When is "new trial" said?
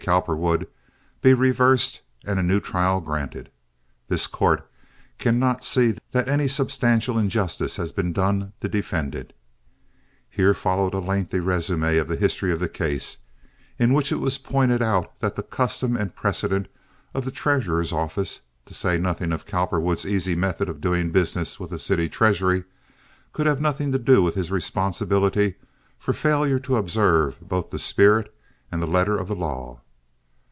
2.43-3.01